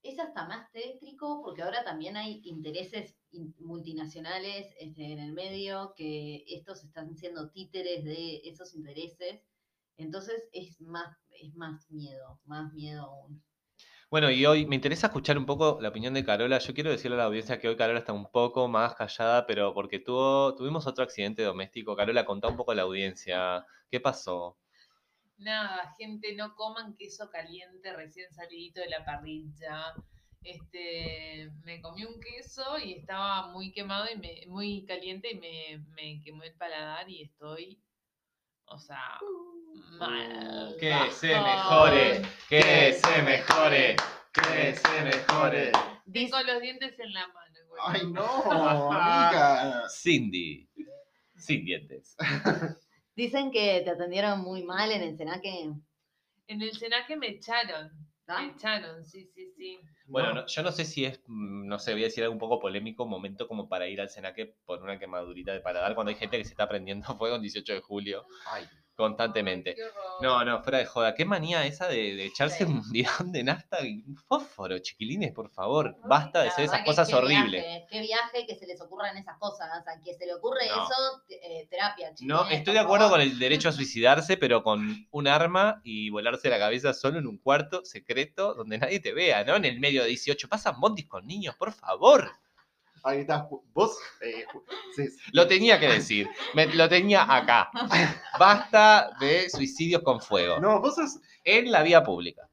Es 0.03 0.19
hasta 0.19 0.47
más 0.47 0.71
tétrico 0.73 1.41
porque 1.43 1.63
ahora 1.63 1.85
también 1.85 2.17
hay 2.17 2.41
intereses 2.45 3.17
in- 3.33 3.55
multinacionales 3.61 4.75
este, 4.79 5.13
en 5.13 5.19
el 5.19 5.33
medio 5.33 5.95
que 5.97 6.45
estos 6.49 6.85
están 6.85 7.17
siendo 7.17 7.51
títeres 7.51 8.05
de 8.05 8.43
esos 8.45 8.75
intereses. 8.75 9.43
Entonces 9.97 10.49
es 10.53 10.81
más, 10.81 11.17
es 11.31 11.55
más 11.55 11.91
miedo, 11.91 12.41
más 12.45 12.73
miedo 12.75 13.05
aún. 13.05 13.43
Bueno, 14.11 14.29
y 14.29 14.45
hoy 14.45 14.67
me 14.67 14.75
interesa 14.75 15.07
escuchar 15.07 15.39
un 15.39 15.47
poco 15.47 15.79
la 15.81 15.91
opinión 15.91 16.15
de 16.15 16.25
Carola. 16.25 16.59
Yo 16.59 16.75
quiero 16.75 16.91
decirle 16.91 17.15
a 17.15 17.19
la 17.19 17.25
audiencia 17.27 17.61
que 17.61 17.69
hoy 17.69 17.77
Carola 17.77 18.01
está 18.01 18.13
un 18.13 18.29
poco 18.29 18.67
más 18.67 18.97
callada, 18.97 19.47
pero 19.47 19.73
porque 19.73 20.01
tuvo, 20.01 20.57
tuvimos 20.57 20.89
otro 20.89 21.05
accidente 21.05 21.43
doméstico. 21.45 21.95
Carola, 21.95 22.25
contá 22.25 22.49
un 22.49 22.57
poco 22.57 22.73
a 22.73 22.75
la 22.75 22.83
audiencia. 22.83 23.65
¿Qué 23.89 24.01
pasó? 24.01 24.59
Nada, 25.39 25.95
gente, 25.97 26.35
no 26.35 26.57
coman 26.57 26.97
queso 26.97 27.31
caliente 27.31 27.93
recién 27.95 28.33
salidito 28.33 28.81
de 28.81 28.89
la 28.89 29.05
parrilla. 29.05 29.95
Este, 30.43 31.49
me 31.63 31.81
comí 31.81 32.05
un 32.05 32.19
queso 32.19 32.79
y 32.79 32.95
estaba 32.95 33.53
muy 33.53 33.71
quemado 33.71 34.07
y 34.13 34.19
me, 34.19 34.43
muy 34.49 34.85
caliente 34.87 35.31
y 35.31 35.39
me, 35.39 35.85
me 35.95 36.21
quemó 36.25 36.43
el 36.43 36.55
paladar 36.55 37.09
y 37.09 37.23
estoy, 37.23 37.81
o 38.65 38.77
sea, 38.77 39.21
mal. 39.99 40.77
Que 40.79 40.93
se 41.13 41.29
mejore, 41.41 42.23
que 42.49 42.93
se 42.93 43.23
mejore, 43.23 43.97
que 44.33 44.75
se 44.75 45.03
mejore. 45.05 45.73
Tengo 46.13 46.41
los 46.43 46.61
dientes 46.61 46.99
en 46.99 47.13
la 47.13 47.27
mano. 47.29 47.57
igual. 47.65 47.81
¡Ay, 47.87 48.07
no, 48.07 48.23
amiga! 48.53 49.89
Cindy, 49.89 50.69
sin 51.37 51.65
dientes. 51.65 52.17
Dicen 53.17 53.51
que 53.51 53.83
te 53.85 53.91
atendieron 53.91 54.41
muy 54.41 54.63
mal 54.63 54.91
en 54.93 55.03
el 55.03 55.17
Senaque. 55.17 55.71
En 56.47 56.63
el 56.63 56.73
cenaje 56.77 57.17
me 57.17 57.29
echaron. 57.29 57.91
¿ah? 58.27 58.43
Me 58.43 58.53
echaron, 58.53 59.05
sí, 59.05 59.27
sí, 59.35 59.53
sí. 59.57 59.79
Bueno, 60.07 60.33
no- 60.35 60.47
yo 60.47 60.63
no 60.63 60.73
sé 60.73 60.85
si 60.85 61.05
es, 61.05 61.21
mm, 61.27 61.67
no 61.69 61.79
sé, 61.79 61.93
voy 61.93 62.03
a 62.03 62.07
decir 62.07 62.25
algo 62.25 62.33
un 62.33 62.41
poco 62.41 62.59
polémico, 62.59 63.07
momento 63.07 63.47
como 63.47 63.69
para 63.69 63.87
ir 63.89 64.01
al 64.01 64.09
Senaque 64.11 64.57
por 64.65 64.83
una 64.83 64.99
quemadurita 64.99 65.53
de 65.53 65.61
paladar 65.61 65.95
cuando 65.95 66.11
hay 66.11 66.17
gente 66.17 66.39
que 66.39 66.45
se 66.45 66.51
está 66.51 66.69
prendiendo 66.69 67.07
fuego 67.19 67.37
el 67.37 67.43
18 67.43 67.75
de 67.75 67.81
julio. 67.81 68.27
Ay, 68.47 68.65
constantemente. 69.01 69.77
No, 70.21 70.45
no, 70.45 70.63
fuera 70.63 70.79
de 70.79 70.87
joda. 70.87 71.15
Qué 71.15 71.25
manía 71.25 71.67
esa 71.67 71.89
de, 71.89 72.15
de 72.15 72.27
echarse 72.27 72.59
Sí. 72.59 72.65
un 72.65 72.83
bidón 72.93 73.33
de 73.33 73.43
nafta 73.43 73.85
y 73.85 74.05
un 74.07 74.17
fósforo, 74.17 74.79
chiquilines, 74.79 75.33
por 75.33 75.51
favor. 75.51 75.97
Basta 76.05 76.43
de 76.43 76.49
hacer 76.49 76.67
esas 76.67 76.85
cosas 76.85 77.09
qué 77.09 77.15
horribles. 77.17 77.63
Viaje, 77.65 77.87
qué 77.91 78.01
viaje 78.01 78.47
que 78.47 78.55
se 78.55 78.67
les 78.67 78.81
ocurran 78.81 79.17
esas 79.17 79.37
cosas. 79.39 79.69
A 79.87 80.01
que 80.01 80.15
se 80.15 80.27
le 80.27 80.35
ocurre 80.35 80.67
No. 80.69 80.85
eso, 80.85 81.23
eh, 81.31 81.67
terapia. 81.71 82.13
No, 82.21 82.49
estoy 82.49 82.75
de 82.75 82.81
acuerdo 82.81 83.09
con 83.11 83.21
el 83.21 83.39
derecho 83.39 83.69
a 83.69 83.73
suicidarse, 83.73 84.37
pero 84.37 84.63
con 84.63 85.07
un 85.11 85.27
arma 85.29 85.81
y 85.85 86.11
volarse 86.11 86.49
la 86.51 86.59
cabeza 86.59 86.95
solo 86.95 87.19
en 87.19 87.27
un 87.27 87.39
cuarto 87.39 87.85
secreto 87.85 88.55
donde 88.55 88.79
nadie 88.79 89.01
te 89.01 89.13
vea, 89.13 89.43
¿no? 89.45 89.57
En 89.57 89.65
el 89.65 89.81
medio 89.81 90.03
de 90.03 90.09
18. 90.09 90.49
Pasan 90.49 90.79
bondis 90.81 91.07
con 91.07 91.27
niños, 91.27 91.55
por 91.57 91.73
favor. 91.73 92.31
Ahí 93.03 93.21
está. 93.21 93.49
Vos, 93.73 93.97
eh, 94.21 94.45
sí, 94.95 95.09
Lo 95.33 95.47
tenía 95.47 95.79
que 95.81 95.89
decir. 95.89 96.29
Me- 96.55 96.67
lo 96.75 96.89
tenía 96.89 97.23
acá. 97.35 97.71
Basta 98.39 99.11
de 99.21 99.49
suicidios 99.51 100.03
con 100.03 100.21
fuego. 100.21 100.59
No, 100.61 100.81
vos 100.81 100.95
sos. 100.95 101.19
En 101.45 101.71
la 101.71 101.83
vía 101.83 102.03
pública. 102.03 102.49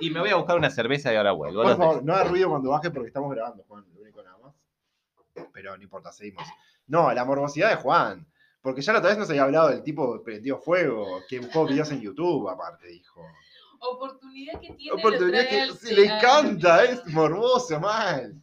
Y 0.00 0.10
me 0.10 0.20
voy 0.20 0.30
a 0.30 0.36
buscar 0.36 0.56
una 0.56 0.70
cerveza 0.70 1.12
y 1.12 1.16
ahora 1.16 1.32
vuelvo. 1.32 1.62
Por 1.62 1.76
favor, 1.76 2.02
no 2.02 2.14
haga 2.14 2.24
ruido 2.24 2.48
cuando 2.50 2.70
baje 2.70 2.90
porque 2.90 3.08
estamos 3.08 3.30
grabando, 3.30 3.62
Juan. 3.68 3.84
Lo 3.94 4.00
único 4.00 4.22
nada 4.22 4.38
más. 4.38 4.54
Pero 5.52 5.76
no 5.76 5.82
importa, 5.82 6.10
seguimos. 6.12 6.44
No, 6.86 7.12
la 7.12 7.24
morbosidad 7.24 7.70
de 7.70 7.76
Juan. 7.76 8.26
Porque 8.60 8.80
ya 8.80 8.92
la 8.92 8.98
otra 9.00 9.10
vez 9.10 9.18
nos 9.18 9.28
había 9.30 9.42
hablado 9.44 9.68
del 9.68 9.82
tipo 9.82 10.12
que 10.14 10.24
prendió 10.24 10.58
fuego, 10.58 11.20
que 11.28 11.40
buscó 11.40 11.66
videos 11.66 11.90
en 11.90 12.00
YouTube, 12.00 12.48
aparte, 12.48 12.88
dijo. 12.88 13.24
Oportunidad 13.80 14.60
que 14.60 14.72
tiene. 14.74 14.98
Oportunidad 14.98 15.48
que 15.48 15.72
sí, 15.72 15.94
le 15.94 16.04
encanta, 16.06 16.84
es 16.84 17.04
morboso, 17.06 17.80
mal. 17.80 18.41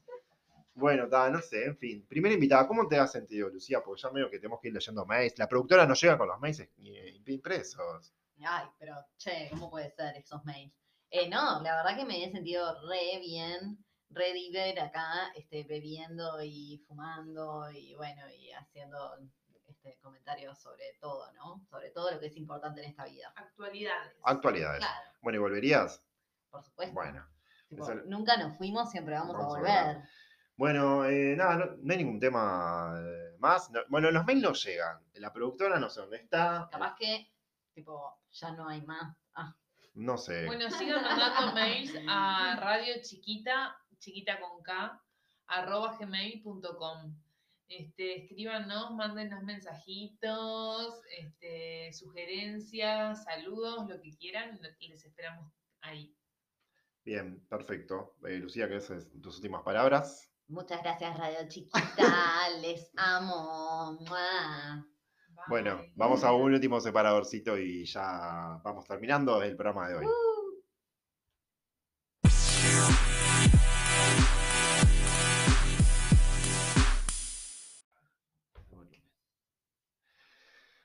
Bueno, 0.80 1.08
ta, 1.10 1.30
no 1.30 1.42
sé, 1.42 1.66
en 1.66 1.78
fin. 1.78 2.06
Primera 2.08 2.34
invitada, 2.34 2.68
¿cómo 2.68 2.88
te 2.88 2.98
has 2.98 3.12
sentido, 3.12 3.50
Lucía? 3.50 3.82
Porque 3.84 4.02
ya 4.02 4.10
medio 4.12 4.30
que 4.30 4.38
tenemos 4.40 4.60
que 4.62 4.70
ir 4.70 4.74
leyendo 4.74 5.06
mails. 5.06 5.38
La 5.38 5.48
productora 5.48 5.86
no 5.86 5.94
llega 5.94 6.18
con 6.18 6.28
los 6.28 6.40
mails 6.40 6.60
eh, 6.62 7.22
impresos. 7.28 8.14
Ay, 8.44 8.68
pero, 8.80 8.96
che, 9.18 9.50
¿cómo 9.52 9.70
puede 9.70 9.92
ser 9.92 10.16
esos 10.18 10.44
mails? 10.46 10.74
Eh, 11.12 11.28
no, 11.28 11.62
la 11.62 11.76
verdad 11.76 11.98
que 11.98 12.06
me 12.06 12.24
he 12.24 12.32
sentido 12.32 12.74
re 12.88 13.20
bien, 13.20 13.84
re 14.10 14.32
diver 14.34 14.80
acá, 14.80 15.32
este, 15.36 15.64
bebiendo 15.66 16.42
y 16.44 16.84
fumando 16.88 17.70
y 17.72 17.96
bueno, 17.96 18.22
y 18.30 18.52
haciendo 18.52 19.18
este, 19.68 19.98
comentarios 20.02 20.58
sobre 20.60 20.98
todo, 21.02 21.32
¿no? 21.34 21.66
Sobre 21.70 21.90
todo 21.92 22.12
lo 22.12 22.20
que 22.20 22.28
es 22.28 22.38
importante 22.38 22.82
en 22.82 22.90
esta 22.90 23.06
vida. 23.06 23.34
Actualidades. 23.36 24.16
Actualidades. 24.24 24.80
Claro, 24.80 25.12
Bueno, 25.22 25.38
¿y 25.38 25.42
volverías? 25.42 26.02
por 26.50 26.64
supuesto. 26.64 26.94
Bueno. 26.96 27.28
Tipo, 27.68 27.88
nunca 28.06 28.36
nos 28.38 28.58
fuimos, 28.58 28.90
siempre 28.90 29.14
vamos, 29.14 29.36
Vamos 29.36 29.56
a 29.56 29.60
volver. 29.60 29.98
Bueno, 30.60 31.06
eh, 31.06 31.38
nada, 31.38 31.56
no, 31.56 31.66
no 31.82 31.94
hay 31.94 32.00
ningún 32.00 32.20
tema 32.20 32.94
eh, 33.02 33.36
más. 33.40 33.72
No- 33.72 33.80
bueno, 33.88 34.12
los 34.12 34.26
mails 34.26 34.42
no 34.42 34.52
llegan. 34.52 35.00
La 35.14 35.32
productora 35.32 35.80
no 35.80 35.90
sé 35.90 36.02
dónde 36.02 36.18
está. 36.18 36.68
Capaz 36.70 36.96
que, 37.00 37.32
tipo, 37.74 38.20
ya 38.30 38.52
no 38.52 38.68
hay 38.68 38.82
más. 38.82 39.16
Ah, 39.36 39.56
No 39.94 40.18
sé. 40.18 40.46
Bueno, 40.48 40.70
sigan 40.70 41.02
mandando 41.02 41.54
mails 41.54 41.94
a 42.10 42.58
radio 42.60 42.96
chiquita, 43.02 43.74
chiquita 44.00 44.38
con 44.42 44.62
K, 44.62 45.02
arroba 45.48 45.96
gmail.com. 45.98 47.16
Este, 47.70 48.24
escríbanos, 48.24 48.92
mándenos 48.96 49.42
mensajitos, 49.44 51.02
este, 51.18 51.94
sugerencias, 51.94 53.24
saludos, 53.24 53.88
lo 53.88 54.02
que 54.02 54.12
quieran, 54.18 54.60
y 54.80 54.90
les 54.90 55.06
esperamos 55.06 55.54
ahí. 55.80 56.14
Bien, 57.06 57.40
perfecto. 57.48 58.18
Eh, 58.28 58.40
Lucía, 58.40 58.68
¿qué 58.68 58.76
es 58.76 58.88
tus 59.22 59.38
últimas 59.38 59.64
palabras? 59.64 60.30
Muchas 60.50 60.84
gracias, 60.84 61.18
Radio 61.18 61.48
Chiquita. 61.48 61.80
Les 62.62 62.92
amo. 62.98 63.98
Mua. 64.02 64.86
Bueno, 65.48 65.82
vamos 65.96 66.24
a 66.24 66.34
un 66.34 66.54
último 66.54 66.80
separadorcito 66.80 67.58
y 67.58 67.86
ya 67.86 68.60
vamos 68.64 68.86
terminando 68.86 69.42
el 69.42 69.56
programa 69.56 69.88
de 69.88 69.96
hoy. 69.96 70.06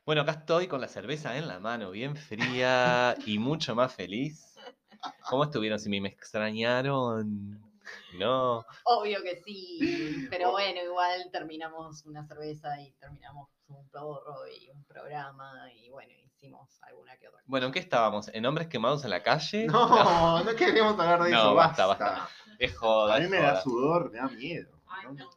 Bueno, 0.06 0.21
acá 0.21 0.33
estoy 0.33 0.68
con 0.68 0.83
la 0.83 0.88
cerveza 0.88 1.38
en 1.38 1.49
la 1.49 1.59
mano, 1.61 1.90
bien 1.90 2.14
fría 2.14 3.16
y 3.25 3.38
mucho 3.38 3.75
más 3.75 3.94
feliz. 3.94 4.54
¿Cómo 5.30 5.44
estuvieron? 5.44 5.78
Si 5.78 5.88
me 5.88 6.09
extrañaron. 6.09 7.74
No. 8.18 8.64
Obvio 8.84 9.22
que 9.22 9.36
sí, 9.36 10.26
pero 10.30 10.50
bueno, 10.52 10.80
igual 10.82 11.28
terminamos 11.32 12.04
una 12.06 12.26
cerveza 12.26 12.80
y 12.80 12.92
terminamos 12.92 13.48
un 13.68 13.88
porro 13.88 14.46
y 14.48 14.70
un 14.70 14.84
programa 14.84 15.52
y 15.72 15.88
bueno, 15.90 16.12
hicimos 16.24 16.80
alguna 16.82 17.16
que 17.16 17.28
otra. 17.28 17.40
Bueno, 17.46 17.66
¿en 17.66 17.72
qué 17.72 17.78
estábamos? 17.80 18.28
¿En 18.28 18.46
hombres 18.46 18.68
quemados 18.68 19.04
en 19.04 19.10
la 19.10 19.22
calle? 19.22 19.66
No, 19.66 20.44
no 20.44 20.54
queremos 20.54 20.92
hablar 20.98 21.22
de 21.24 21.30
No, 21.30 21.38
eso. 21.38 21.54
basta, 21.54 21.86
basta. 21.86 22.04
basta. 22.04 22.28
Es 22.58 22.76
joda, 22.76 23.16
A 23.16 23.20
mí 23.20 23.28
me 23.28 23.38
da 23.38 23.60
sudor, 23.60 24.10
me 24.12 24.18
da 24.18 24.28
miedo. 24.28 24.78
Ay, 24.86 25.06
¿no? 25.06 25.12
no. 25.14 25.30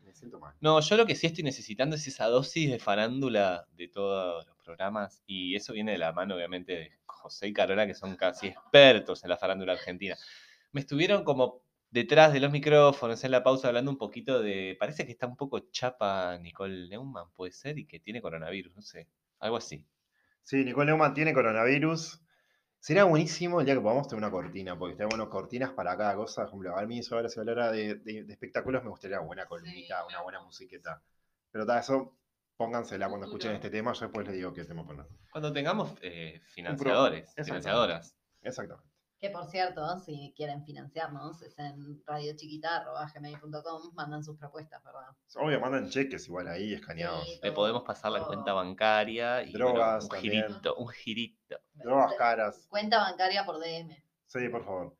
Me 0.00 0.12
siento 0.14 0.38
mal. 0.38 0.54
No, 0.60 0.80
yo 0.80 0.96
lo 0.96 1.04
que 1.06 1.14
sí 1.16 1.26
estoy 1.26 1.44
necesitando 1.44 1.96
es 1.96 2.06
esa 2.06 2.26
dosis 2.26 2.70
de 2.70 2.78
farándula 2.78 3.66
de 3.72 3.88
todos 3.88 4.46
los 4.46 4.56
programas. 4.64 5.22
Y 5.26 5.54
eso 5.56 5.72
viene 5.72 5.92
de 5.92 5.98
la 5.98 6.12
mano, 6.12 6.34
obviamente, 6.36 6.72
de 6.72 6.92
José 7.06 7.48
y 7.48 7.52
Carola, 7.52 7.86
que 7.86 7.94
son 7.94 8.16
casi 8.16 8.48
expertos 8.48 9.22
en 9.24 9.30
la 9.30 9.36
farándula 9.36 9.72
argentina. 9.72 10.16
Me 10.74 10.80
estuvieron 10.80 11.24
como 11.24 11.62
detrás 11.90 12.32
de 12.32 12.40
los 12.40 12.50
micrófonos 12.50 13.22
en 13.24 13.30
la 13.30 13.42
pausa 13.44 13.68
hablando 13.68 13.90
un 13.92 13.96
poquito 13.96 14.42
de. 14.42 14.76
Parece 14.78 15.06
que 15.06 15.12
está 15.12 15.26
un 15.26 15.36
poco 15.36 15.60
chapa 15.70 16.36
Nicole 16.38 16.88
Neumann, 16.88 17.30
puede 17.32 17.52
ser, 17.52 17.78
y 17.78 17.86
que 17.86 18.00
tiene 18.00 18.20
coronavirus, 18.20 18.74
no 18.74 18.82
sé. 18.82 19.08
Algo 19.38 19.56
así. 19.56 19.86
Sí, 20.42 20.64
Nicole 20.64 20.86
Neumann 20.86 21.14
tiene 21.14 21.32
coronavirus. 21.32 22.20
Sería 22.80 23.04
buenísimo 23.04 23.60
el 23.60 23.66
día 23.66 23.76
que 23.76 23.80
podamos 23.80 24.08
tener 24.08 24.18
una 24.22 24.32
cortina, 24.32 24.76
porque 24.78 25.04
bueno 25.06 25.30
cortinas 25.30 25.70
para 25.70 25.96
cada 25.96 26.16
cosa. 26.16 26.42
Por 26.42 26.48
ejemplo, 26.48 26.76
a 26.76 26.84
mí 26.86 26.98
eso 26.98 27.14
ahora 27.14 27.28
si 27.28 27.38
hablara 27.40 27.70
de, 27.70 27.94
de- 27.94 28.24
de 28.24 28.32
espectáculos 28.32 28.82
me 28.82 28.90
gustaría 28.90 29.18
una 29.18 29.26
buena 29.26 29.46
columnita, 29.46 30.00
Sí, 30.00 30.06
una 30.08 30.22
buena 30.22 30.40
musiqueta. 30.42 31.02
Pero 31.52 31.64
tal, 31.64 31.78
eso 31.78 32.18
póngansela 32.56 33.08
cuando 33.08 33.26
escuchen 33.26 33.52
este 33.52 33.70
tema, 33.70 33.92
yo 33.92 34.00
después 34.00 34.26
les 34.26 34.36
digo 34.36 34.52
qué 34.52 34.64
tema 34.64 34.84
poner. 34.84 35.06
Cuando 35.30 35.52
tengamos 35.52 35.94
eh, 36.02 36.40
financiadores, 36.46 37.20
Exactamente. 37.28 37.44
financiadoras. 37.62 38.16
Exactamente. 38.42 38.93
Que 39.24 39.30
por 39.30 39.46
cierto, 39.46 39.98
si 40.00 40.34
quieren 40.36 40.66
financiarnos, 40.66 41.40
es 41.40 41.58
en 41.58 42.02
radiochiquita.gmail.com, 42.06 43.94
mandan 43.94 44.22
sus 44.22 44.36
propuestas, 44.36 44.84
¿verdad? 44.84 45.16
Obvio, 45.36 45.58
mandan 45.60 45.88
cheques 45.88 46.28
igual 46.28 46.46
ahí 46.46 46.74
escaneados. 46.74 47.24
Sí. 47.24 47.40
Le 47.42 47.52
podemos 47.52 47.84
pasar 47.84 48.12
la 48.12 48.22
cuenta 48.26 48.52
bancaria 48.52 49.42
y 49.42 49.52
bueno, 49.52 49.68
Drogas 49.68 50.04
un 50.04 50.10
también. 50.10 50.46
girito, 50.46 50.76
un 50.76 50.88
girito. 50.88 51.58
Drogas 51.72 52.12
caras. 52.18 52.66
Cuenta 52.68 52.98
bancaria 52.98 53.46
por 53.46 53.58
DM. 53.60 53.96
Sí, 54.26 54.46
por 54.50 54.62
favor. 54.62 54.94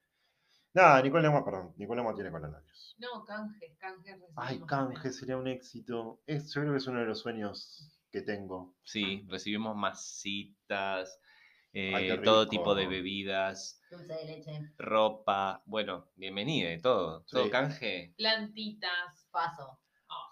Nada, 0.73 1.03
Nicole 1.03 1.23
Neumann, 1.25 1.45
perdón. 1.45 1.75
Nicole 1.77 1.97
Neumann 1.97 2.15
tiene 2.15 2.31
coronavirus. 2.31 2.97
No, 2.97 3.27
canjes, 3.27 3.77
canjes. 3.77 4.17
Ay, 4.37 4.55
recibimos 4.55 4.69
canje, 4.71 4.95
también. 4.95 5.13
sería 5.13 5.37
un 5.37 5.49
éxito. 5.49 6.23
Es, 6.27 6.51
yo 6.55 6.63
creo 6.63 6.73
que 6.73 6.79
es 6.79 6.87
uno 6.87 7.01
de 7.01 7.05
los 7.05 7.19
sueños 7.19 7.91
que 8.11 8.23
tengo. 8.23 8.75
Sí, 8.85 9.27
recibimos 9.29 9.77
masitas, 9.77 11.21
Ay, 11.75 12.11
eh, 12.11 12.21
todo 12.23 12.49
tipo 12.49 12.75
de 12.75 12.87
bebidas, 12.87 13.81
Dulce 13.91 14.13
de 14.15 14.25
leche. 14.25 14.61
ropa. 14.79 15.63
Bueno, 15.67 16.09
bienvenida 16.15 16.73
y 16.73 16.81
todo. 16.81 17.25
Todo 17.29 17.45
Sí. 17.45 17.51
canje. 17.51 18.15
Plantitas. 18.17 19.27
Paso. 19.33 19.81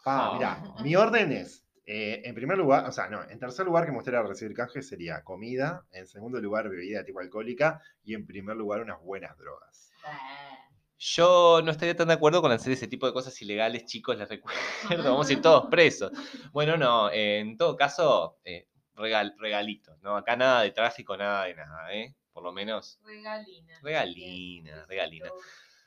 Ah, 0.04 0.30
Oh. 0.30 0.34
mira, 0.34 0.62
mi 0.84 0.94
orden 0.94 1.32
es, 1.32 1.66
eh, 1.87 2.22
en 2.25 2.34
primer 2.37 2.58
lugar, 2.58 2.88
o 2.88 2.92
sea, 2.92 3.08
no, 3.08 3.28
en 3.28 3.38
tercer 3.40 3.66
lugar 3.66 3.84
que 3.84 3.90
me 3.90 3.96
gustaría 3.96 4.22
recibir 4.22 4.54
canje 4.56 4.82
sería 4.82 5.25
comida, 5.25 5.84
en 5.90 6.06
segundo 6.06 6.40
lugar 6.40 6.68
bebida 6.68 7.04
tipo 7.04 7.18
alcohólica 7.18 7.80
y 8.04 8.14
en 8.14 8.25
primer 8.26 8.56
lugar 8.56 8.80
unas 8.82 9.00
buenas 9.02 9.37
drogas. 9.37 9.90
Eh, 10.06 10.58
Yo 10.99 11.61
no 11.64 11.72
estaría 11.72 11.96
tan 11.96 12.06
de 12.08 12.14
acuerdo 12.14 12.40
con 12.40 12.52
hacer 12.52 12.72
ese 12.72 12.87
tipo 12.87 13.06
de 13.08 13.12
cosas 13.12 13.40
ilegales, 13.42 13.84
chicos, 13.87 14.16
les 14.16 14.28
recuerdo, 14.28 15.02
vamos 15.02 15.28
a 15.28 15.32
ir 15.32 15.42
todos 15.42 15.66
presos. 15.70 16.12
Bueno, 16.52 16.76
no, 16.76 17.11
eh, 17.11 17.40
en 17.40 17.56
todo 17.56 17.75
caso, 17.76 18.38
eh, 18.44 18.68
regal, 19.02 19.35
regalitos, 19.38 20.00
¿no? 20.00 20.16
Acá 20.16 20.37
nada 20.37 20.62
de 20.62 20.71
tráfico, 20.71 21.16
nada 21.16 21.44
de 21.44 21.54
nada, 21.54 21.92
¿eh? 21.92 22.14
Por 22.32 22.42
lo 22.42 22.52
menos. 22.52 22.99
Regalina. 23.04 23.78
Regalina, 23.82 24.87
regalina. 24.87 25.28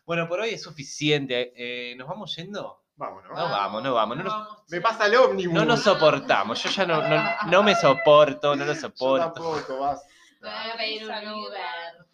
Bueno, 0.06 0.28
por 0.28 0.42
hoy 0.42 0.50
es 0.50 0.62
suficiente. 0.62 1.96
¿Nos 1.98 2.08
vamos 2.08 2.36
yendo? 2.36 2.84
Vámonos. 2.98 3.32
No 3.32 3.44
vamos, 3.50 3.84
no 3.84 3.94
vamos. 3.94 4.18
No 4.18 4.24
nos... 4.24 4.34
vamos 4.34 4.64
me 4.70 4.80
pasa 4.80 5.08
el 5.08 5.16
ómnibus. 5.16 5.54
No 5.54 5.66
nos 5.66 5.82
soportamos. 5.82 6.62
Yo 6.64 6.70
ya 6.70 6.86
no, 6.86 7.02
no, 7.02 7.24
no 7.48 7.64
me 7.64 7.76
soporto, 7.76 8.56
no 8.56 8.64
lo 8.64 8.76
soporto. 8.76 9.26
Yo 9.26 9.34
tampoco, 9.34 9.80
vas. 9.80 10.06
Voy 10.40 10.50
a 10.50 10.78
pedir 10.78 11.04
un 11.04 11.12
Uber. 11.30 12.06